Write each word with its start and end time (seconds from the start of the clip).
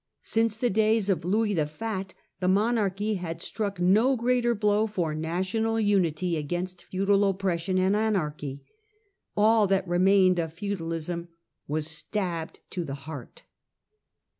Since 0.23 0.57
the 0.57 0.71
days 0.71 1.09
of 1.09 1.23
Louis 1.23 1.53
the 1.53 1.67
Fat 1.67 2.15
the 2.39 2.47
monarchy 2.47 3.17
had 3.21 3.39
struck 3.39 3.79
no 3.79 4.15
greater 4.15 4.55
bldw 4.55 4.89
for 4.89 5.13
national 5.13 5.79
unity 5.79 6.37
against 6.37 6.81
feudal 6.81 7.23
oppression 7.23 7.77
and 7.77 7.95
anarchy; 7.95 8.63
all 9.37 9.67
that 9.67 9.87
remained 9.87 10.39
of 10.39 10.53
feudalism 10.53 11.27
was 11.67 11.85
stabbed 11.85 12.61
to 12.71 12.83
the 12.83 12.95
heart. 12.95 13.43